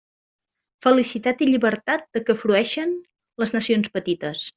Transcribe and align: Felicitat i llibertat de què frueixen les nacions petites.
Felicitat 0.85 1.43
i 1.45 1.49
llibertat 1.49 2.07
de 2.17 2.23
què 2.29 2.35
frueixen 2.39 2.97
les 3.45 3.55
nacions 3.57 3.93
petites. 3.99 4.43